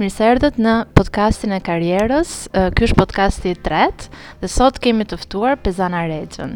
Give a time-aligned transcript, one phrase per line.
[0.00, 2.30] Mirë se erdhët në podcastin e karrierës.
[2.54, 4.06] Ky është podcasti i tretë
[4.40, 6.54] dhe sot kemi të ftuar Pezana Rexhën.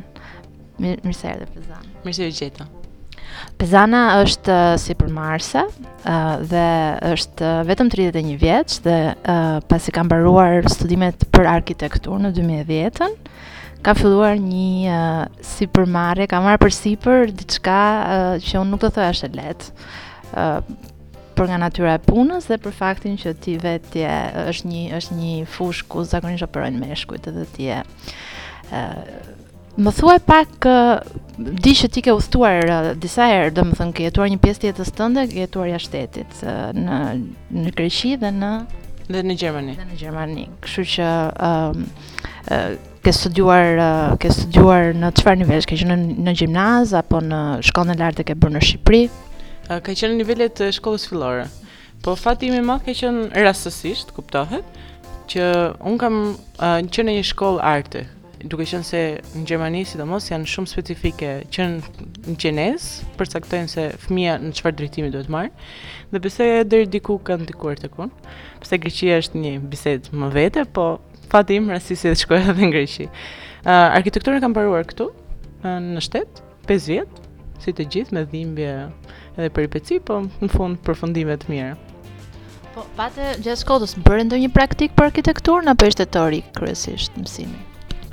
[0.80, 1.92] Mirë se erdhët Pezana.
[2.06, 2.64] Mirë se u gjeta.
[3.58, 5.66] Pezana është si për Marsa
[6.54, 6.64] dhe
[7.10, 8.96] është vetëm 31 vjeç dhe
[9.68, 13.18] pasi ka mbaruar studimet për arkitekturë në 2010-ën
[13.84, 14.98] ka filluar një uh,
[15.44, 19.28] si përmarje, ka marrë për si për diçka uh, që unë nuk të thë është
[19.28, 19.74] e letë.
[20.32, 20.93] Uh,
[21.36, 24.10] për nga natyra e punës dhe për faktin që ti vetje
[24.52, 27.82] është një është një fush ku zakonisht operojnë meshkujt edhe ti e
[29.74, 30.66] Më thuaj pak
[31.36, 35.24] di që ti ke udhëtuar disa herë, domethënë ke jetuar një pjesë të jetës tënde,
[35.32, 36.44] ke jetuar jashtë shtetit
[36.78, 36.98] në
[37.58, 38.52] në Greqi dhe në
[39.08, 39.74] dhe në Gjermani.
[39.80, 40.46] Dhe në Gjermani.
[40.62, 41.82] Kështu që ë uh,
[42.54, 42.68] uh,
[43.04, 43.88] ke studiuar uh,
[44.22, 45.66] ke studiuar në çfarë nivel?
[45.68, 49.02] Ke qenë në, në gjimnaz apo në shkollën e lartë ke bërë në Shqipëri?
[49.68, 51.44] ka qenë nivellet nivelet të shkollës fillore.
[52.04, 54.82] Po fati im i madh ka qenë rastësisht, kuptohet,
[55.32, 55.44] që
[55.88, 56.18] un kam
[56.92, 58.02] qenë në një shkollë arti,
[58.44, 59.00] duke qenë se
[59.38, 65.08] në Gjermani sidomos janë shumë specifike që në gjenes përcaktojnë se fëmia në çfarë drejtimi
[65.14, 65.48] duhet marr.
[66.12, 68.12] Dhe pëse se deri diku kanë dikuar të un.
[68.60, 70.98] Pse Greqia është një bisedë më vete, po
[71.32, 73.08] fati im rastësisht shkoja edhe në Greqi.
[73.64, 75.08] Arkitekturën kam paruar këtu
[75.64, 77.23] në shtet 5 vjetë,
[77.62, 81.72] si të gjithë me dhimbje edhe për peripeci, po në fund përfundime të mira.
[82.74, 87.60] Po, patë gjatë shkollës bërë ndonjë praktik për arkitektur në për ishte teorik kryesisht mësimi?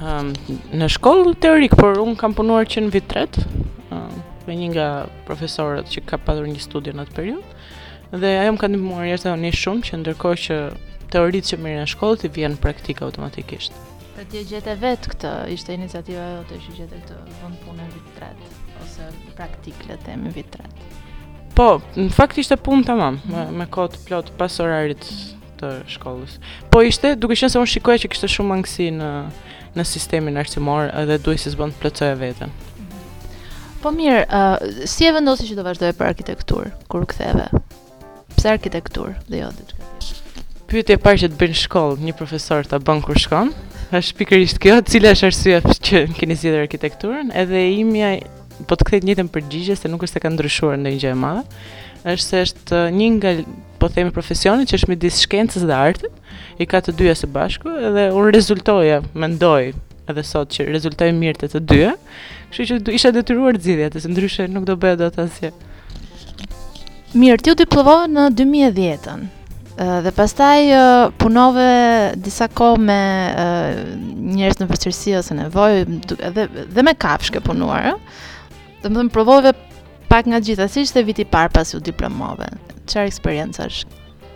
[0.01, 0.31] Um,
[0.73, 3.41] në shkollë teorik, por unë kam punuar që në vitret,
[3.91, 4.09] um,
[4.47, 4.87] me një nga
[5.27, 7.55] profesorët që ka padur një studio në atë periud,
[8.21, 10.59] dhe ajo më ka ndimuar jeshtë dhe një shumë që ndërkohë që
[11.13, 13.77] teoritë që mirë në shkollë të vjenë praktika automatikisht.
[14.21, 17.85] Për tje e vetë këtë, ishte iniciativa e ote që gjetë e këtë vëndë punë
[17.89, 19.05] vit vitë të ose
[19.37, 20.91] praktikë le temë në vitë të
[21.57, 21.65] Po,
[21.97, 25.07] në fakt ishte punë të mamë, me, me kotë plotë pas orarit
[25.57, 26.35] të shkollës.
[26.69, 29.09] Po ishte, duke qenë se unë shikoja që kështë shumë mangësi në,
[29.79, 32.53] në sistemin arsimor edhe duhej si zbëndë plëcoja vetën.
[33.81, 37.49] Po mirë, uh, si e vendosi që të vazhdojë për arkitekturë, kur ktheve?
[38.37, 40.23] Pse arkitekturë dhe jo diçka që këtë
[40.77, 40.93] jeshtë?
[40.93, 44.77] e parë që të bëjnë shkollë, një profesor ta bën kur shkonë, është pikërisht kjo,
[44.87, 48.11] cila është arsyeja që keni zgjedhur arkitekturën, edhe imja
[48.69, 51.43] po të kthehet njëtën përgjigje se nuk është se ka ndryshuar ndonjë gjë e madhe,
[52.01, 53.33] është se është uh, një nga
[53.81, 56.21] po themi profesionet që është midis shkencës dhe artit,
[56.61, 59.71] i ka të dyja së bashku dhe unë rezultoja, mendoj
[60.09, 61.91] edhe sot që rezultoj mirë të të dyja.
[62.53, 65.51] Kështu që isha detyruar të zgjidhja, se ndryshe nuk do bëja dot asgjë.
[67.17, 69.27] Mirë, ti u diplova në 2010-ën
[70.01, 71.69] dhe pastaj uh, punove
[72.21, 72.99] disa kohë me
[73.29, 73.69] uh,
[74.37, 75.85] njerëz në përsërsi ose nevojë
[76.35, 77.47] dhe dhe me kafshë ke mhm.
[77.47, 77.87] punuar.
[78.83, 79.53] Do të provove
[80.11, 82.47] pak nga gjitha, si ishte viti i parë pas u diplomove?
[82.89, 83.83] Çfarë eksperiencash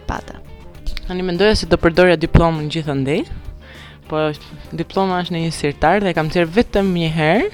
[0.10, 0.40] pata?
[1.10, 3.26] Ani mendoja si do përdorja diplomën gjithandej,
[4.10, 4.32] po
[4.74, 7.50] diploma është në një sirtar dhe kam qenë vetëm një herë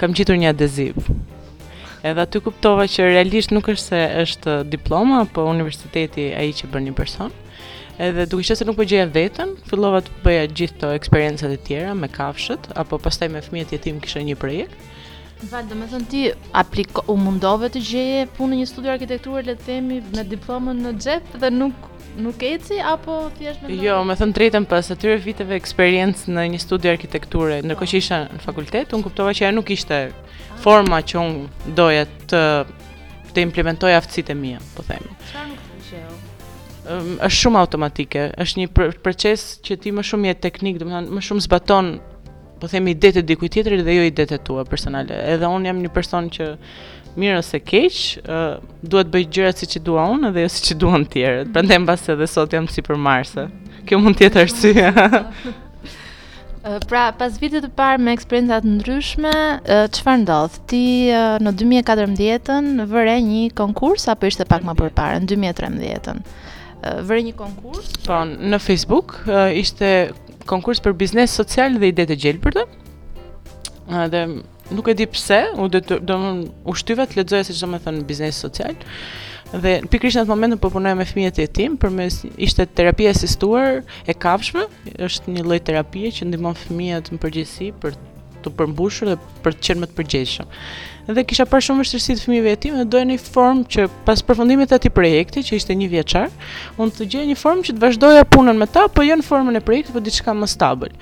[0.00, 1.10] kam gjetur një adeziv.
[2.00, 6.86] Edhe aty kuptova që realisht nuk është se është diploma, po universiteti ai që bën
[6.88, 7.34] një person.
[8.00, 11.58] Edhe duke qenë se nuk po gjeja veten, fillova të bëja gjithë këto eksperienca e
[11.66, 14.88] tjera me kafshët apo pastaj me fëmijët e tim kisha një projekt.
[15.50, 16.24] Fal, do të thon ti
[16.62, 20.80] apliko u mundove të gjeje punë në një studio arkitekture, le të themi, me diplomën
[20.86, 21.89] në xhep dhe nuk
[22.22, 23.84] nuk eci apo thjesht mendon?
[23.84, 28.20] Jo, më thon drejtën pas atyre viteve eksperiencë në një studio arkitekture, ndërkohë që isha
[28.36, 30.00] në fakultet, un kuptova që ajo nuk ishte
[30.62, 31.38] forma që un
[31.78, 32.44] doja të
[33.34, 35.04] të implementoj aftësitë mia, po them.
[35.28, 36.30] Çfarë nuk fuqëu?
[36.90, 38.68] Ëm është shumë automatike, është një
[39.04, 41.92] proces që ti më shumë je teknik, do të më shumë zbaton
[42.60, 45.14] po themi ide të dikujt tjetrit dhe jo ide të tua personale.
[45.30, 46.50] Edhe un jam një person që
[47.18, 50.78] mirë ose keq, uh, duhet bëj gjërat siç i dua unë dhe jo siç i
[50.78, 51.46] duan tjerët.
[51.48, 51.54] Mhm.
[51.56, 53.48] Prandaj mbas edhe sot jam për Marsa.
[53.86, 54.88] Kjo mund të jetë arsye.
[56.60, 59.30] Pra, pas vite të parë me eksperientat ndryshme,
[59.64, 60.58] qëfar ndodhë?
[60.68, 60.80] Ti
[61.40, 66.20] në 2014-ën vërë e një konkurs, apo ishte pak më përpara, në 2013-ën?
[67.08, 67.88] Vërë e një konkurs?
[68.04, 68.18] Po,
[68.52, 69.16] në Facebook
[69.56, 69.90] ishte
[70.52, 72.66] konkurs për biznes social dhe ide të gjelë për të.
[74.12, 74.22] Dhe
[74.70, 76.30] nuk e di pse, u detyr, do të
[76.70, 78.76] u shtyva të lexoja siç do të thënë biznes social.
[79.50, 83.80] Dhe pikërisht në atë moment po punoja me fëmijët e tim, përmes ishte terapia asistuar
[84.08, 84.68] e kafshëve,
[85.08, 87.98] është një lloj terapie që ndihmon fëmijët në përgjithësi për
[88.44, 90.54] të përmbushur dhe për të qenë më të përgjegjshëm.
[91.10, 94.70] Dhe kisha parë shumë vështirësi të fëmijëve tim dhe doja një formë që pas përfundimit
[94.70, 96.30] të atij projekti, që ishte një vjeçar,
[96.80, 99.58] unë të gjej një formë që të vazhdoja punën me ta, po jo në formën
[99.58, 100.94] e projektit, por diçka më stabile.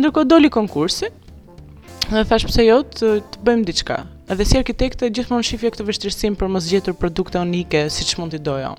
[0.00, 1.12] Ndërkohë doli konkursi,
[2.18, 3.96] dhe thash pse jo të, të bëjmë diçka.
[4.30, 8.40] Edhe si arkitekte gjithmonë shifja këtë vështirësim për mos gjetur produkte unike siç mund t'i
[8.44, 8.74] doja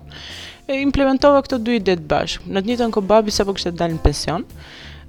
[0.70, 2.44] E implementova këto dy ide të bashk.
[2.46, 4.46] Në të njëjtën kohë babi sapo kishte dalë në pension,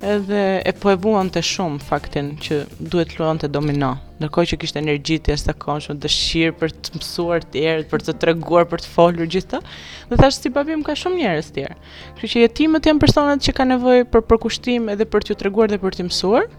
[0.03, 2.57] edhe e po e vuan të shumë faktin që
[2.91, 5.55] duhet luan të domino, nërkoj që kishtë energji të jashtë
[5.85, 9.61] të dëshirë për të mësuar të erë për të treguar, për të folur gjitha,
[10.09, 11.77] dhe thashtë si babim ka shumë njerës tjerë.
[12.17, 15.79] Kështë që jetimet janë personat që ka nevoj për përkushtim edhe për të treguar dhe
[15.85, 16.51] për të mësuar,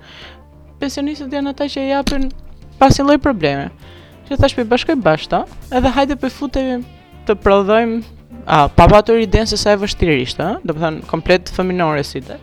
[0.80, 2.28] pensionistët janë ata që japin
[2.80, 3.68] pasi lloj probleme.
[4.26, 6.78] Që thash për bashkoj bashta, edhe hajde për futemi
[7.28, 11.06] të prodhojmë a pa patur idenë se sa e vështirë ishte, ëh, do të thënë
[11.10, 12.36] komplet fëminore si të.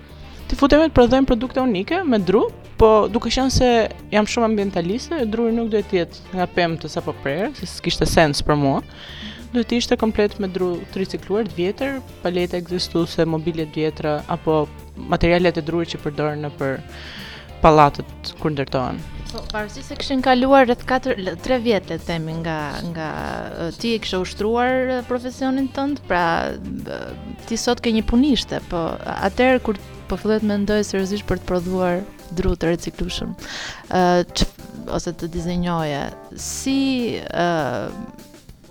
[0.50, 2.46] Ti futemi të prodhojmë produkte unike me dru,
[2.80, 3.70] po duke qenë se
[4.12, 8.42] jam shumë ambientaliste, druri nuk duhet të jetë nga pemë sapo prerë, se s'kishte sens
[8.44, 8.80] për mua.
[9.54, 14.16] Duhet të ishte komplet me dru të ricikluar të vjetër, paletë ekzistuese, mobilje të vjetra
[14.34, 14.64] apo
[15.14, 16.80] materialet e drurit që përdoren në për
[17.64, 18.98] pallatet kur ndërtohen.
[19.32, 22.58] Po, pavarësisht se kishin kaluar rreth 4 3 vjet temi themi nga
[22.92, 23.08] nga
[23.80, 26.26] ti e kishe ushtruar profesionin tënd, pra
[27.48, 28.84] ti sot ke një punishte, po
[29.16, 29.80] atëherë kur
[30.12, 32.04] po fillohet mendoj seriozisht për të prodhuar
[32.38, 33.32] dru të reciklushëm,
[34.94, 36.02] ose të dizenjoje,
[36.36, 36.78] si
[37.30, 37.88] uh,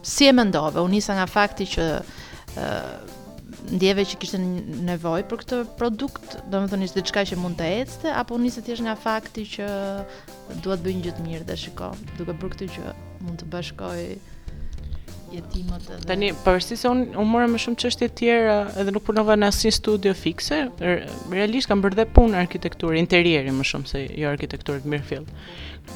[0.03, 2.77] si e mendove, u nisa nga fakti që uh,
[3.70, 8.38] ndjeve që kishte nevojë për këtë produkt, domethënë ishte diçka që mund të ecte apo
[8.41, 9.69] nisi thjesht nga fakti që
[10.64, 12.93] dua të bëj një gjë të mirë dhe shiko, duke bërë këtë që
[13.23, 14.03] mund të bashkoj
[15.32, 19.06] jetimët edhe Tani pavarësisht se unë u mora më shumë çështje të tjera edhe nuk
[19.09, 20.59] punova në asnjë studio fikse,
[21.32, 25.25] realisht kam bërë dhe punë arkitekturë interiori më shumë se jo arkitekturë të mirëfill.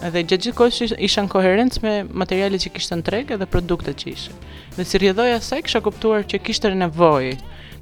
[0.09, 1.93] Edhe gjatë gjithë kohës isha në koherencë me
[2.23, 4.41] materialet që kishte në treg edhe produktet që ishin.
[4.79, 7.37] Dhe si rrjedhoja sa kisha kuptuar që kishte nevojë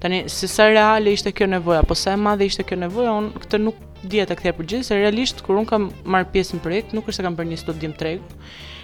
[0.04, 3.40] Tani se sa reale ishte kjo nevoja, apo sa e madhe ishte kjo nevoja, unë
[3.44, 3.78] këtë nuk
[4.20, 7.16] e kthej për gjithë se realisht kur un kam marr pjesën në projekt nuk është
[7.16, 8.28] se kam bërë një studim tregu,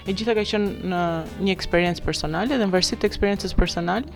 [0.08, 1.00] e gjitha ka qenë në
[1.44, 4.06] një eksperiencë personale dhe në varësi të eksperiencës personale,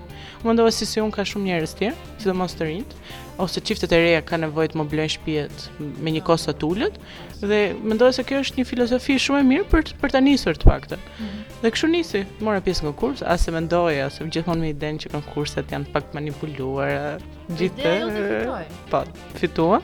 [0.44, 3.00] më se si si unë ka shumë njerës tjerë, si mos të rinjtë,
[3.42, 6.96] ose qiftet e reja ka nevojë më blenë shpijet me një kosa të ullët,
[7.42, 10.60] dhe më ndohë se kjo është një filozofi shumë e mirë për, për të njësër
[10.62, 11.00] të paktën.
[11.00, 11.62] Mm -hmm.
[11.62, 15.12] Dhe këshu njësi, mora pjesë në kurs, asë me ndohë, asë gjithmonë me idenë që
[15.16, 17.18] konkurset janë pak manipuluar,
[17.58, 19.02] gjithë Po,
[19.36, 19.82] fituan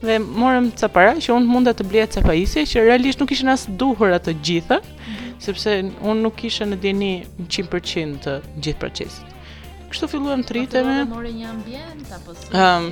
[0.00, 3.48] dhe morëm ca para që unë mund të blejt ca pajisje që realisht nuk ishin
[3.48, 7.08] as duhur ato gjitha mm sepse unë nuk isha në dini
[7.38, 9.34] në 100% të gjithë procesit.
[9.88, 10.96] Kështu filluam të rritemi.
[11.06, 12.50] Po morë një ambient apo si?
[12.52, 12.88] Ëm,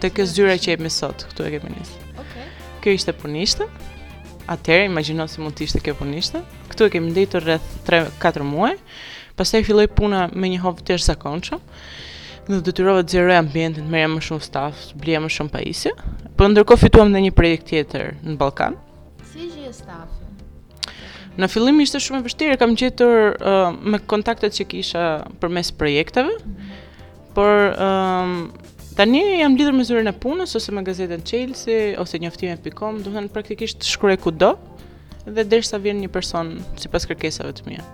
[0.00, 2.12] um, zyra që jemi sot, këtu e kemi njështë.
[2.14, 2.46] Okej.
[2.84, 3.68] Kjo ishte punishtë,
[4.44, 8.74] Atëherë imagjino se mund të ishte kjo punishtë, Këtu e kemi ndëtur rreth 3-4 muaj.
[9.38, 11.62] Pastaj filloi puna me një hov të jashtëzakonshëm.
[12.50, 15.94] Në detyrova të zgjeroj ambientin, merrja më shumë staf, blija më shumë pajisje.
[16.36, 18.74] Po ndërkohë fituam në një projekt tjetër në Ballkan.
[19.32, 20.23] Si gjë staf?
[21.34, 25.04] Në fillim ishte shumë e vështirë, kam gjetur uh, me kontaktet që kisha
[25.42, 26.30] përmes projekteve.
[27.34, 28.52] Por um,
[28.94, 33.16] tani jam lidhur me zyrën e punës ose me gazetën Chelsea ose njoftime.com, do të
[33.18, 34.52] thënë praktikisht shkruaj kudo
[35.26, 37.86] dhe derisa vjen një person sipas kërkesave të mia.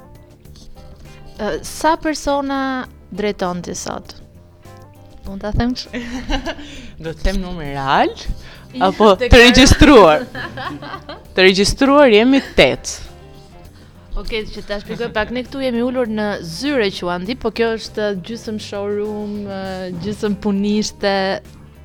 [1.64, 2.56] sa persona
[3.16, 4.18] drejton ti sot?
[5.24, 5.72] Mund ta them?
[7.02, 8.12] do të them numër real
[8.90, 10.28] apo të regjistruar?
[11.32, 13.06] të regjistruar jemi 8.
[14.20, 17.70] Ok, që ta shpikoj pak, ne këtu jemi ullur në zyre që andi, po kjo
[17.78, 19.30] është gjysëm showroom,
[20.04, 21.12] gjysëm punishte,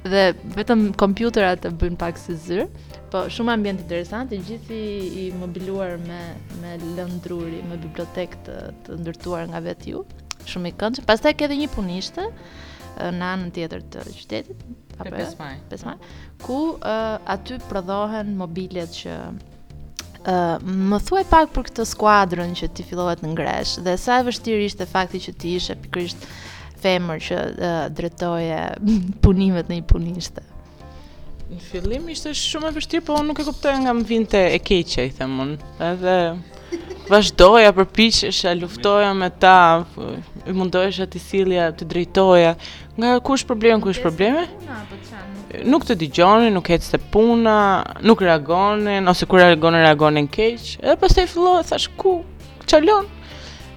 [0.05, 0.23] dhe
[0.57, 2.65] vetëm kompjuterat të bëjnë pak si zyrë,
[3.13, 4.81] po shumë ambient interesant, i gjithi
[5.23, 6.19] i mobiluar me,
[6.63, 10.03] me lëndruri, me bibliotek të, të ndërtuar nga vetë ju,
[10.51, 12.27] shumë i këndë, pas ta e një punishte,
[12.99, 14.67] në anën tjetër të qytetit,
[15.07, 15.95] 5 maj, 5 maj,
[16.43, 19.15] ku uh, aty prodhohen mobilet që
[20.25, 24.65] më thuaj pak për këtë skuadrën që ti fillohet në ngresh dhe sa e vështirë
[24.71, 26.17] ishte fakti që ti ishe pikrisht
[26.81, 28.59] femër që uh, drejtoje
[29.25, 30.41] punimet në një punishte.
[31.45, 34.57] Në fillim ishte shumë e vështirë, por unë nuk e kuptoja nga më vinte e
[34.65, 35.57] keqja, i them unë.
[35.91, 36.15] Edhe
[37.05, 39.53] vazhdoja, përpiqesha, luftoja me ta,
[40.49, 42.55] i mundohesha të sillja, të drejtoja.
[42.97, 44.47] Nga kush problem, kush probleme?
[44.65, 47.55] Na, po çan nuk të digjonin, nuk hecë të puna,
[48.05, 52.17] nuk reagonin, ose kur reagonin, reagonin keq, edhe përse i fillohet, thash, ku,
[52.67, 53.07] qalon,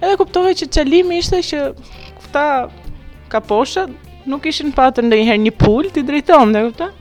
[0.01, 1.63] edhe kuptohet që qalimi ishte që
[2.23, 2.47] këta
[3.33, 3.85] kaposha,
[4.29, 6.91] nuk ishin patër ndë njëherë një pull, ti drejton, dhe këta,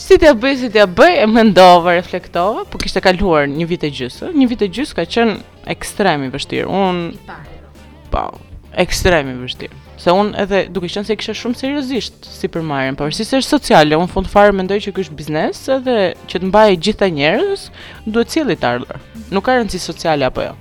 [0.00, 3.84] Si t'ja bëj, si t'ja bëj, e më ndova, reflektova, po kishte kaluar një vit
[3.86, 5.36] e gjysë, një vit e gjysë ka qenë
[5.76, 7.10] ekstremi vështirë, unë...
[7.20, 8.22] I Po,
[8.78, 9.78] ekstrem i vështirë.
[10.00, 13.40] Se unë edhe duke qenë se kisha shumë seriozisht si për marrën, por si se
[13.40, 15.96] është sociale, unë fund fare mendoj që ky është biznes edhe
[16.30, 17.66] që të mbajë gjithë njerëz
[18.06, 19.00] duhet cilë të ardhur.
[19.34, 20.54] Nuk ka rëndësi sociale apo jo.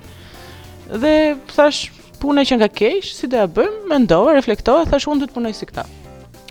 [0.90, 1.14] Dhe
[1.54, 1.86] thash
[2.22, 3.86] punë që nga keq, si do ja bëjmë?
[3.94, 5.86] Mendova, reflektova, thash unë duhet punoj si këta.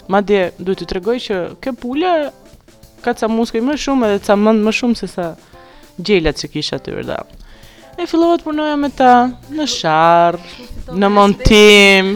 [0.09, 2.15] Madje duhet të tregoj që kjo pula
[3.05, 5.33] ka ca muskuj më shumë edhe ca mend më shumë se sa
[5.99, 7.21] gjelat që kisha aty, dha.
[7.99, 9.11] E fillohet punoja me ta
[9.51, 10.37] në sharr,
[10.95, 12.13] në montim.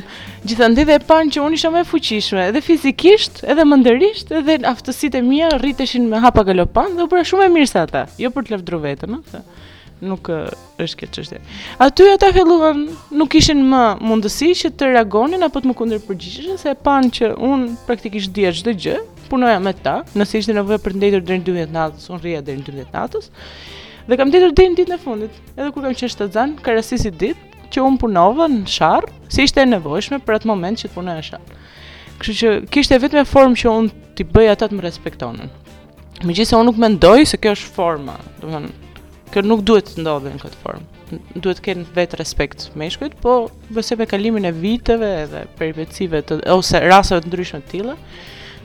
[0.46, 5.22] Gjithandaj dhe e pan që unë isha më fuqishme, edhe fizikisht, edhe mënderisht, edhe aftësitë
[5.26, 8.04] mia rriteshin me hapa galopan dhe u bëra shumë e mirë se ata.
[8.22, 9.42] Jo për të lëvdur veten, ëh.
[10.06, 10.30] Nuk
[10.82, 11.40] është kjo çështje.
[11.82, 12.84] Aty ata filluan,
[13.14, 17.34] nuk kishin më mundësi që të reagonin apo të më kundërpërgjigjeshin se e pan që
[17.38, 18.96] unë praktikisht dija çdo gjë.
[19.30, 22.42] Punoja me ta, nëse ishte nevojë për të ndëjtur deri në 12 natës, unë rria
[22.46, 23.30] deri në 12 natës.
[24.06, 27.68] Dhe kam ditur ditën ditën e fundit, edhe kur kam qenë zanë, ka rastisi ditë
[27.72, 31.26] që un punova në sharë, se ishte e nevojshme për atë moment që punoja në
[31.28, 31.58] sharë.
[32.18, 33.86] Kështu që kishte vetëm formë që un
[34.18, 35.52] t'i bëj ata të më respektonin.
[36.26, 38.74] Megjithëse un nuk mendoj se kjo është forma, do të
[39.32, 40.90] kjo nuk duhet të ndodhe në këtë formë.
[41.44, 43.38] Duhet të kenë vetë respekt meshkujt, po
[43.70, 47.96] bëse me kalimin e viteve edhe peripecive të ose raste të ndryshme të tilla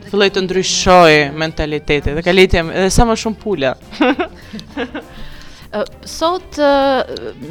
[0.08, 3.74] të ndryshoj mentalitetin dhe kalitem edhe sa më shumë pula.
[6.06, 6.56] sot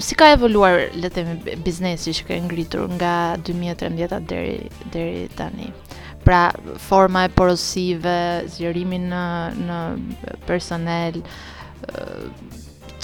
[0.00, 4.56] si ka evoluar le të themi biznesi që ka ngritur nga 2013 deri
[4.94, 5.72] deri tani
[6.26, 9.24] pra forma e porosive, zgjerimi në
[9.66, 9.80] në
[10.48, 11.20] personel.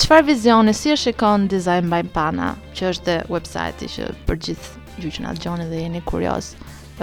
[0.02, 5.06] Çfarë vizioni si e shikon Design by Pana, që është dhe website-i që për gjithë
[5.06, 6.56] ju atë na dhe jeni kurioz,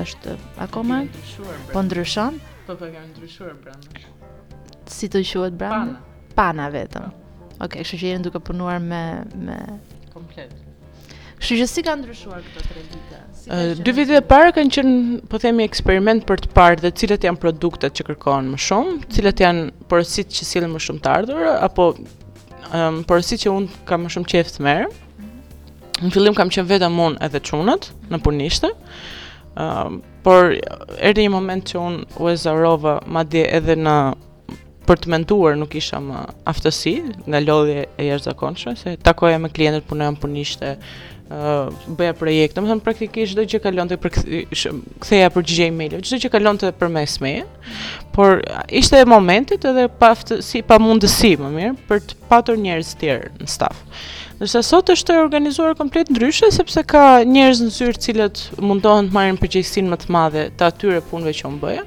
[0.04, 0.36] është
[0.68, 1.06] akoma
[1.72, 2.42] po ndryshon?
[2.68, 3.56] Po po kanë ndryshuar
[4.90, 5.80] Si të quhet brenda?
[6.36, 6.36] Pana.
[6.36, 7.16] Pana vetëm.
[7.60, 9.00] Ok, kështu që jeni duke punuar me
[9.46, 9.56] me
[10.14, 10.54] komplet.
[11.42, 13.18] Kështu që si ka ndryshuar këto 3 vite?
[13.42, 14.94] Si dy vitet e para kanë qenë,
[15.32, 19.44] po themi, eksperiment për të parë dhe cilët janë produktet që kërkohen më shumë, cilët
[19.44, 24.12] janë porositë që sillen më shumë të ardhur apo um, porositë që un kam më
[24.18, 24.88] shumë qejf të merr.
[24.88, 26.08] Mm -hmm.
[26.08, 28.12] Në fillim kam qenë vetëm un edhe çunat mm -hmm.
[28.12, 28.24] në mhm.
[28.28, 28.70] punishtë.
[29.60, 30.56] Ëm, um, por
[31.08, 33.98] erdhi një moment që un u ezarova madje edhe në
[34.90, 36.96] për të mentuar nuk isha më aftësi
[37.30, 41.68] nga lodhje e jashtëzakonshme se takoja me klientët punojam punishte uh,
[42.00, 46.00] bëja projekte, më thënë praktikisht dhe që kalon të për këtheja për gjithë e mailëve,
[46.08, 47.34] gjithë që kalon të për mes me,
[48.18, 48.42] por
[48.82, 50.10] ishte e momentit edhe pa,
[50.48, 53.84] si, pa mundësi më mirë për të patur njerës tjerë në staf.
[54.40, 59.18] Nërsa sot është të organizuar komplet ndryshe, sepse ka njerës në zyrë cilët mundohen të
[59.18, 61.84] marrën përgjegjësin më të madhe të atyre punve që unë bëja,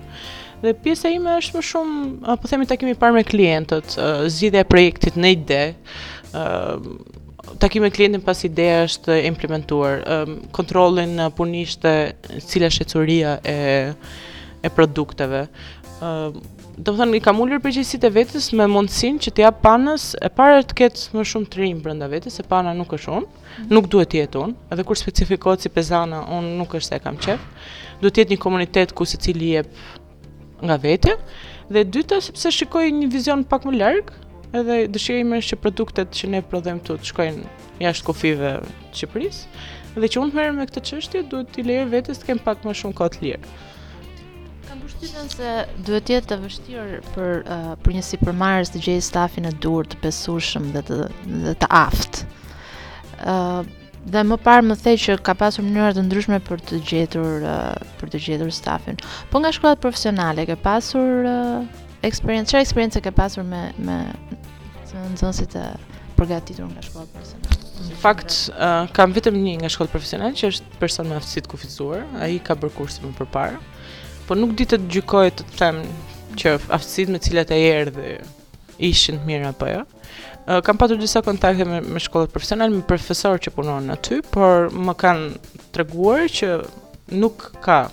[0.63, 2.03] Dhe pjesa ime është më shumë,
[2.39, 3.97] po themi takimi parë me klientët,
[4.31, 5.61] zgjidhja e projektit në ide,
[6.39, 6.43] ë
[7.59, 10.05] takimi me klientin pas ideja është implementuar,
[10.55, 11.95] kontrolli në punishte,
[12.47, 13.07] cila është
[13.51, 13.95] e
[14.63, 15.49] e produkteve.
[16.01, 16.11] ë
[16.83, 20.29] Do të thënë i kam ulur përgjegjësitë vetes me mundsinë që të jap panës e
[20.33, 23.27] para të ketë më shumë trim brenda vetes, e pana nuk është unë,
[23.69, 27.19] nuk duhet të jetë unë, edhe kur specifikohet si pezana, unë nuk është se kam
[27.21, 27.45] qef.
[28.01, 29.69] Duhet të jetë një komunitet ku secili jep
[30.67, 31.15] nga vetë
[31.73, 34.13] dhe e dyta sepse shikoj një vizion pak më larg
[34.59, 37.51] edhe dëshiroj më që produktet që ne prodhojmë këtu të shkojnë
[37.87, 42.21] jashtë kufive të Shqipërisë dhe që unë merrem me këtë çështje duhet t'i lejoj vetes
[42.23, 43.57] të kem pak më shumë kohë të lirë.
[44.69, 45.55] Kam përshtypjen se
[45.89, 50.01] duhet jetë të vështirë për uh, për një supermarket të gjejë stafin e durt, të
[50.07, 51.01] besueshëm dhe të
[51.47, 52.29] dhe të aftë.
[53.23, 56.79] Ëh uh, Dhe më parë më thej që ka pasur mënyra të ndryshme për të
[56.89, 58.97] gjetur uh, për të gjetur stafin.
[59.31, 61.69] Po nga shkollat profesionale ke pasur uh,
[62.03, 64.01] eksperiencë, eksperiencë ke pasur me me
[65.15, 65.69] nxënësit e
[66.19, 67.69] përgatitur nga shkolla profesionale.
[67.93, 71.53] Në fakt uh, kam vetëm një nga shkolla profesionale që është person me aftësi të
[71.55, 73.63] kufizuar, ai ka bërë kurse më parë.
[74.27, 75.83] Po nuk ditë të gjykoj të them
[76.43, 78.17] që aftësitë me të cilat ai erdhi
[78.89, 79.85] ishin të mira apo jo.
[79.85, 79.92] Ja
[80.63, 84.95] kam patur disa kontakte me, me shkollat profesionale, me profesorë që punojnë aty, por më
[85.03, 86.49] kanë treguar që
[87.19, 87.85] nuk ka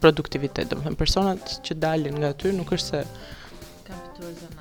[0.00, 3.04] produktivitet, do të thënë personat që dalin nga aty nuk është se
[3.88, 4.56] kanë fituar zanat.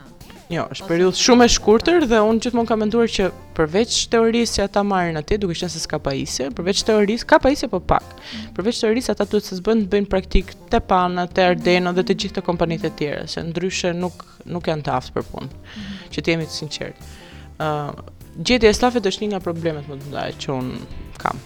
[0.50, 4.64] Jo, është periudhë shumë e shkurtër dhe unë gjithmonë kam menduar që përveç teorisë që
[4.66, 8.08] ata marrin atje, duke qenë se s'ka pajisje, përveç teorisë, ka pajisje po pak.
[8.16, 8.48] Mm.
[8.58, 12.00] Përveç teorisë ata duhet të se bëjnë bëjnë praktik te Pana, te Ardeno mm.
[12.00, 15.30] dhe te gjithë të kompanitë të tjera, se ndryshe nuk nuk janë të aftë për
[15.36, 15.54] punë.
[15.70, 15.94] Mm.
[16.16, 17.14] Që të jemi të sinqertë
[17.62, 18.12] uh,
[18.46, 21.42] e stafet është një nga problemet më të mëda që unë kam.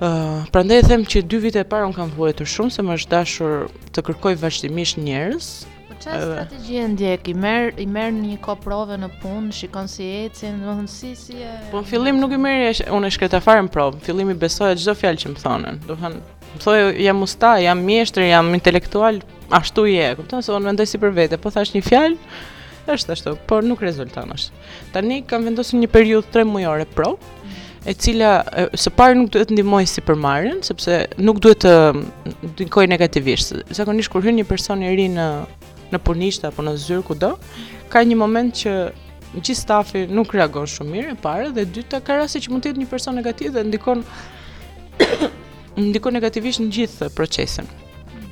[0.00, 2.94] Uh, prandaj e them që dy vite e parë unë kam vuajtur shumë se më
[3.00, 5.48] është dashur të kërkoj vazhdimisht njerës.
[5.90, 10.22] Po çfarë e e ndjek, i merë mer një koprove në punë, shikon si e
[10.38, 11.52] cimë, si si e...
[11.72, 14.70] Po në fillim nuk i merë, unë e shkreta farën provë, në fillim i besoj
[14.72, 15.80] e gjithë do fjalë që më thonën.
[15.90, 19.20] Domethënë më thonë, jam musta, jam mjeshtër, jam intelektual,
[19.60, 22.16] ashtu i e, këmë të unë si për vete, po thash një fjalë,
[22.94, 24.62] është ashtu, por nuk rezulton është.
[24.94, 27.12] Tani kam vendosur një periudhë 3 mujore pro,
[27.90, 28.32] e cila
[28.82, 32.86] së pari nuk duhet të ndihmoj si për marrën, sepse nuk duhet të mm, ndikoj
[32.92, 33.54] negativisht.
[33.80, 35.28] Zakonisht kur hyn një person i ri në
[35.90, 37.32] në punisht apo në zyrë kudo,
[37.90, 38.74] ka një moment që
[39.32, 42.70] gjithë stafi nuk reagon shumë mirë e parë dhe dyta ka raste që mund të
[42.72, 44.04] jetë një person negativ dhe ndikon
[45.90, 47.66] ndikon negativisht në gjithë procesin.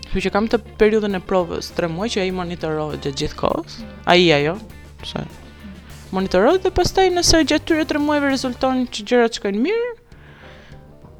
[0.08, 3.74] Kjo që kam të periudhën e provës 3 muaj që ai monitorohet gjatë gjithë kohës.
[4.08, 4.54] Ai ajo.
[5.04, 5.20] Sa?
[6.16, 9.90] Monitorohet dhe pastaj nëse gjatë këtyre 3 muajve rezulton që gjërat shkojnë mirë.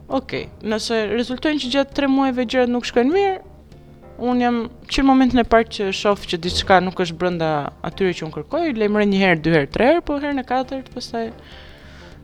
[0.08, 0.46] Okej, okay.
[0.72, 3.36] nëse rezulton që gjatë 3 muajve gjërat nuk shkojnë mirë,
[4.24, 7.50] un jam që në momentin e parë që shoh që diçka nuk është brenda
[7.84, 10.88] atyre që un kërkoj, lajmëre një herë, dy herë, tre herë, po herën e katërt
[10.96, 11.26] pastaj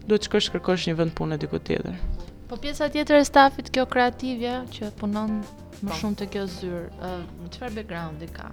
[0.08, 2.00] duhet të shkosh kërkosh një vend pune diku tjetër.
[2.48, 5.42] Po pjesa tjetër e stafit kjo kreative që punon
[5.84, 7.22] më shumë të kjo zyrë, uh,
[7.52, 8.48] qëfar background i ka?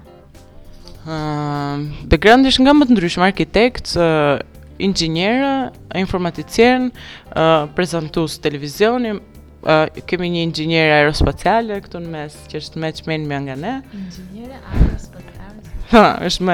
[1.05, 4.41] Uh, backgroundi është nga më të ndryshme arkitekt, uh,
[4.87, 5.51] inxhinierë,
[6.01, 6.89] informaticien,
[7.37, 9.15] uh, prezantues televizioni,
[9.63, 13.55] uh, kemi një inxhinier aerospaciale këtu në mes, që është me që menë me nga
[13.65, 13.73] ne.
[14.01, 15.27] Inxhinier aerospaciale?
[15.91, 16.53] Ha, është me,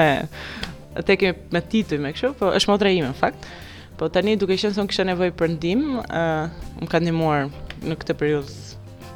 [1.06, 3.44] te kemi me tituj me këshu, po është motra ime në fakt.
[3.94, 7.46] Po tani duke qenë se më kisha nevojë për ndihmë, ë, uh, më ka ndihmuar
[7.86, 8.74] në këtë periudhë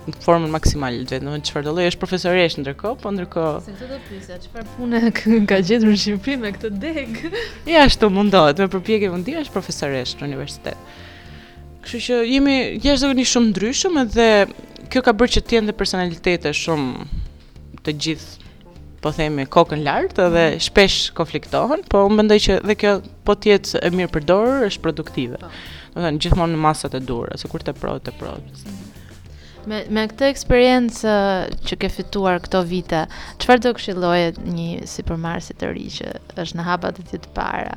[0.09, 3.53] në formën maksimale të vetë, domethënë çfarë do lloj është profesoresh ndërkohë, po ndërkohë.
[3.69, 5.13] Se çdo pyetja, çfarë punë
[5.53, 7.19] ka gjetur në Shqipëri me këtë deg?
[7.71, 10.93] Ja ashtu mundohet, me përpjekje mund të jesh profesoresh në universitet.
[11.87, 14.29] Kështu që jemi jashtë zonë shumë ndryshëm edhe
[14.93, 17.07] kjo ka bërë që të jenë personalitete shumë
[17.87, 18.41] të gjithë
[19.03, 20.61] po themi kokën lart edhe mhm.
[20.67, 24.83] shpesh konfliktohen, po unë mendoj që dhe kjo po të jetë e mirë përdorur, është
[24.85, 25.41] produktive.
[25.43, 25.51] Po.
[25.95, 28.47] Do të thënë gjithmonë në masat e dhura, se kur të prodhë të prodhë.
[28.47, 28.82] Mm -hmm.
[29.65, 33.05] Me, me këtë eksperiencë uh, që ke fituar këto vite,
[33.39, 36.09] qëfar do këshilloje një si përmarësit të ri që
[36.43, 37.77] është në hapat të tjetë para?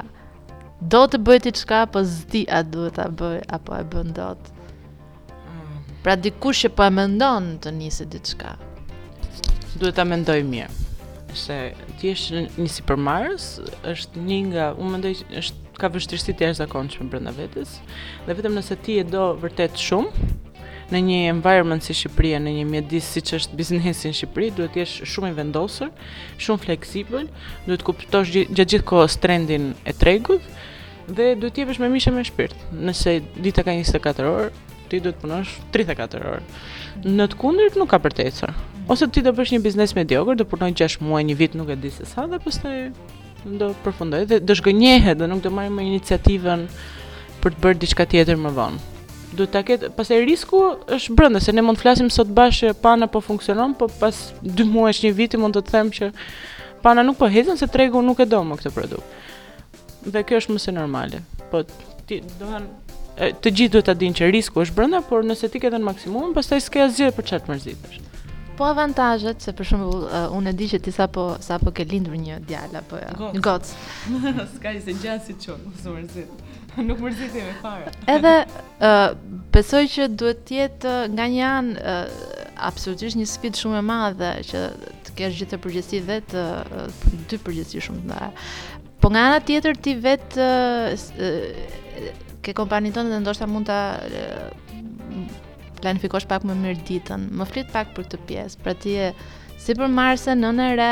[0.82, 4.50] Do të bëjë t'i qka, po zdi a duhet a bëj apo e bën dot?
[5.52, 5.84] Mm.
[6.06, 8.56] Pra dikush që po e mendon të njësi diçka.
[9.78, 10.80] Duhet a mendoj mirë
[11.36, 11.56] se
[12.00, 13.46] ti është një si përmarës,
[13.92, 17.74] është një nga, unë mendoj, është ka vështirësi të jashtë brenda vetës,
[18.24, 20.32] dhe vetëm nëse ti e do vërtet shumë,
[20.94, 24.82] në një environment si Shqipëria, në një mjedis siç është biznesi në Shqipëri, duhet të
[24.84, 25.90] jesh shumë i vendosur,
[26.42, 27.28] shumë fleksibël,
[27.66, 30.46] duhet të kuptosh gjatë gjithë kohës trendin e tregut
[31.08, 32.56] dhe duhet të jepesh me mishë me shpirt.
[32.90, 33.16] Nëse
[33.48, 34.48] dita ka 24 orë,
[34.90, 36.64] ti duhet të punosh 34 orë.
[37.18, 38.54] Në të kundërt nuk ka përtecë.
[38.94, 41.80] Ose ti do bësh një biznes mediokër, do punoj 6 muaj, një vit, nuk e
[41.82, 42.92] di se sa dhe pastaj
[43.46, 46.64] do përfundoj dhe do zgënjehet dhe nuk do marr më iniciativën
[47.44, 48.95] për të bërë diçka tjetër më vonë
[49.38, 50.62] duhet ta ketë, pastaj risku
[50.98, 54.68] është brenda se ne mund të flasim sot bashkë pana po funksionon, po pas 2
[54.72, 56.10] muajsh, 1 viti mund të them që
[56.86, 59.22] pana nuk po hezen se tregu nuk e do më këtë produkt.
[60.06, 61.22] Dhe kjo është mëse normale.
[61.52, 61.64] Po
[62.08, 62.64] ti do të
[63.46, 66.34] të gjithë duhet ta dinë që risku është brenda, por nëse ti ke dhënë maksimum,
[66.36, 68.05] pastaj s'ke asgjë për çfarë të mërzitesh.
[68.58, 71.74] Po avantazhet se për shembull uh, unë e di që ti sa po sa po
[71.76, 73.32] ke lindur një djalë apo jo.
[73.44, 73.72] Goc.
[74.54, 76.44] S'ka se gjatë si çon, mos mërzit.
[76.88, 77.92] Nuk mërzit me fare.
[78.12, 79.12] Edhe uh,
[79.56, 82.06] besoj që duhet të jetë uh, nga një an uh,
[82.70, 84.64] absolutisht një sfidë shumë e madhe që
[85.10, 88.32] të kesh gjithë të përgjithësi vetë, uh, uh, dy përgjithësi shumë të
[89.04, 90.46] Po nga ana tjetër ti vetë
[90.92, 94.75] uh, uh, ke dhe ndoshta mund ta uh,
[95.82, 97.26] planifikosh pak më mirë ditën.
[97.38, 98.60] Më flit pak për këtë pjesë.
[98.64, 99.10] Pra ti e
[99.62, 100.92] si për Marsa nën e re.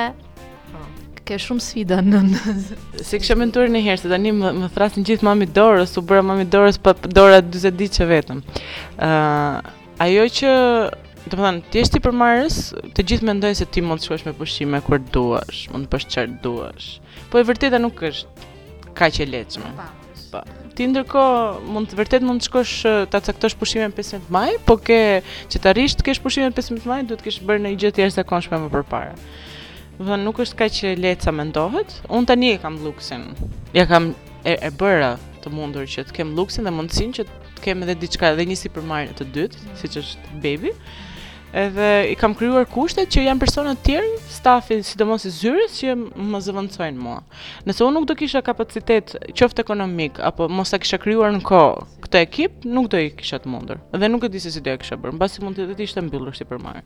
[0.71, 0.83] Po.
[1.23, 2.19] Ke shumë sfida në
[3.07, 6.19] Si kështë mentuar një herë, se tani më, më thrasin gjithë mami dorës, u bëra
[6.25, 8.41] mami dorës për dora 20 ditë që vetëm.
[8.97, 9.63] Uh,
[10.07, 10.53] ajo që
[11.23, 12.55] Të më thënë, ti eshti për marës,
[12.97, 16.05] të gjithë ndojnë se ti mund të shkosh me pushime kur duash, mund të pësh
[16.17, 16.89] qërë duash.
[17.31, 18.51] Po e vërteta nuk është
[18.99, 19.71] ka që leqme.
[19.79, 20.25] Pa, po.
[20.33, 20.43] pa.
[20.51, 22.73] Po ti ndërkohë mund të vërtet mund të shkosh
[23.13, 24.99] ta caktosh pushimin 15 maj, po ke
[25.51, 28.03] që të arrish të kesh pushimin 15 maj, duhet të kesh bërë një gjë të
[28.05, 29.13] jashtëzakonshme më përpara.
[29.97, 31.93] Do të thonë nuk është kaq lehtë sa mendohet.
[32.09, 33.29] Unë tani e kam luksin.
[33.77, 37.63] Ja kam e, e bëra të mundur që të kem luksin dhe mundsinë që të
[37.67, 39.77] kem edhe diçka edhe një sipërmarrje të dytë, mm.
[39.83, 40.73] siç është bebi.
[41.53, 45.93] Edhe i kam krijuar kushtet që janë persona të tjerë, stafi, sidomos i zyres që
[46.33, 47.19] më zëvendësojnë mua.
[47.69, 51.59] Nëse unë nuk do kisha kapacitet, qoftë ekonomik apo mos ta kisha krijuar në ko
[52.07, 53.83] këtë ekip, nuk do i kisha të mundur.
[53.93, 55.85] Dhe nuk e di se si do e kisha bërë, mbasi mund të jetë të
[55.91, 56.81] ishte mbyllur si për marr.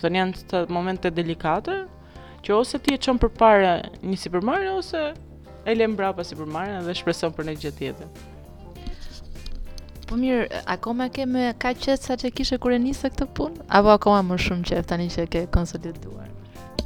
[0.00, 1.76] të janë momente delikate
[2.48, 5.04] që ose ti e çon përpara një sipërmarrje ose
[5.68, 8.26] e lem brapa sipërmarrjen dhe shpreson për një gjë tjetër.
[10.08, 13.64] Po mirë, akoma ke më ka qet sa që kishe kur e nisë këtë punë?
[13.76, 16.30] Apo akoma më shumë qet tani që ke konsoliduar?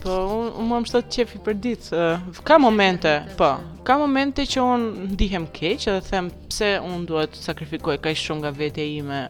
[0.03, 1.91] Po, unë un, më më shtë qefi për ditë.
[2.33, 3.53] Uh, ka momente, po.
[3.87, 8.43] Ka momente që unë ndihem keqë dhe them pse unë duhet të sakrifikoj ka shumë
[8.43, 9.21] nga vetja ime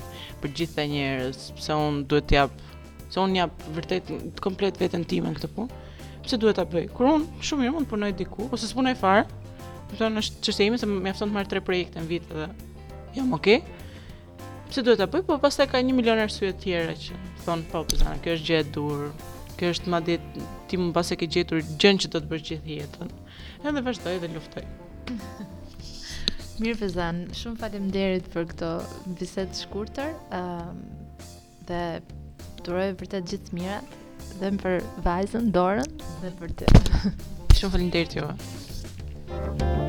[0.41, 2.71] për gjithë të njerës, pse unë duhet të japë,
[3.11, 5.85] pse unë japë vërtet të komplet vetën time në këtë punë.
[6.25, 6.89] Pse duhet ta bëj?
[6.97, 9.29] Kur unë shumë mirë mund të punoj diku ose s'punoj fare.
[9.93, 12.49] Do të është çështje ime se mjafton të marr 3 projekte në vit dhe
[13.13, 13.61] jam okay
[14.73, 17.83] pse duhet ta bëj, po pastaj ka 1 milion arsye të tjera që thon po,
[17.85, 19.03] po Zana, kjo është gjë e dur.
[19.61, 20.15] Kjo është madje
[20.71, 23.11] ti më pas e ke gjetur gjën që do të bësh gjithë jetën.
[23.69, 24.65] Edhe vazhdoi dhe luftoi.
[26.63, 28.73] Mirë Fezan, shumë faleminderit për këtë
[29.21, 30.11] bisedë ehm, të shkurtër.
[30.41, 30.83] Ëm
[31.69, 31.85] dhe
[32.65, 33.97] duroj vërtet gjithë të mirat
[34.41, 36.73] dhe për vajzën Dorën dhe për ty.
[37.55, 38.35] Shumë faleminderit juve.
[39.43, 39.82] Thank